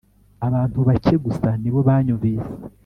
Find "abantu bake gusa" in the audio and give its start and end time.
0.47-1.49